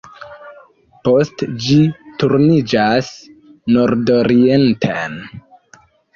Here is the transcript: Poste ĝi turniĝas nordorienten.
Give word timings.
Poste 1.07 1.49
ĝi 1.65 1.77
turniĝas 2.23 3.13
nordorienten. 3.77 5.17